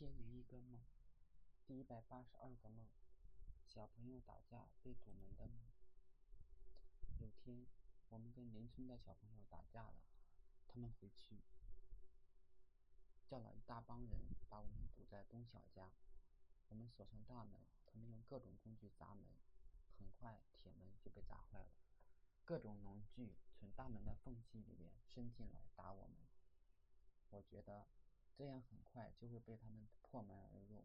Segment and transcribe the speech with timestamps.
[0.00, 0.80] 千零一个梦，
[1.66, 2.86] 第一百八十二个梦。
[3.66, 5.60] 小朋友打架被堵门的梦。
[7.18, 7.66] 有天，
[8.08, 9.96] 我们跟邻村的小朋友打架了，
[10.66, 11.42] 他们回去
[13.28, 14.18] 叫了一大帮人
[14.48, 15.92] 把我们堵在东小家。
[16.70, 19.26] 我们锁上大门，他们用各种工具砸门，
[19.98, 21.74] 很快铁门就被砸坏了。
[22.46, 26.16] 各种农具从大门的缝隙里面伸进来打我们。
[27.28, 27.86] 我觉得。
[28.36, 30.84] 这样很快就会被他们破门而入，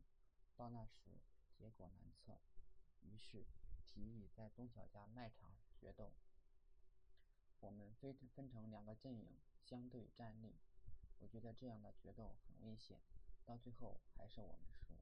[0.56, 1.12] 到那时
[1.54, 2.38] 结果难测。
[3.02, 3.46] 于是
[3.86, 6.12] 提议在东小家卖场决斗。
[7.62, 10.56] 我们分分成两个阵营相对站立。
[11.20, 13.00] 我觉得这样的决斗很危险，
[13.46, 14.94] 到最后还是我们输。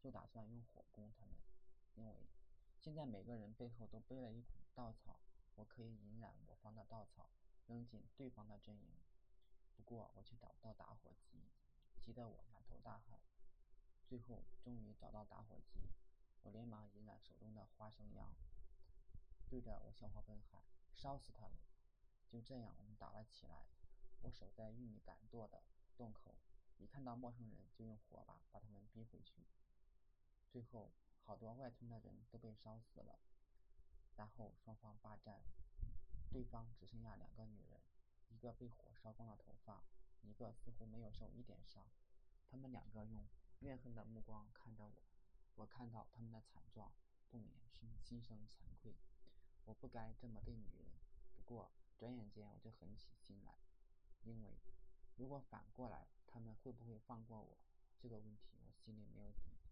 [0.00, 1.36] 就打算用火攻他们，
[1.94, 2.26] 因为
[2.80, 5.20] 现在每个人背后都背了一捆稻草，
[5.54, 7.30] 我可以引燃我方的稻草，
[7.66, 9.00] 扔进对方的阵营。
[9.76, 11.38] 不过我却找不到打火机。
[12.16, 13.20] 得我满头大汗，
[14.08, 15.90] 最后终于找到打火机，
[16.42, 18.34] 我连忙引燃手中的花生秧，
[19.50, 20.62] 对着我小伙伴喊
[20.96, 21.58] ：“烧死他们！”
[22.26, 23.66] 就这样，我们打了起来。
[24.22, 25.62] 我守在玉米杆垛的
[25.96, 26.34] 洞口，
[26.78, 29.46] 一看到陌生人就用火把把他们逼回去。
[30.50, 33.18] 最后，好多外村的人都被烧死了。
[34.16, 35.42] 然后双方霸占，
[36.32, 37.82] 对方只剩下两个女人，
[38.30, 39.65] 一个被火烧光了头发。
[40.36, 41.84] 个似乎没有受一点伤，
[42.48, 43.26] 他们两个用
[43.60, 45.02] 怨恨的目光看着我，
[45.56, 46.92] 我看到他们的惨状，
[47.30, 48.94] 不免心心生惭愧。
[49.64, 50.86] 我不该这么对女人。
[51.34, 53.58] 不过转眼间我就狠起心来，
[54.22, 54.58] 因为
[55.16, 57.58] 如果反过来，他们会不会放过我？
[57.98, 59.65] 这个问题我心里没有底。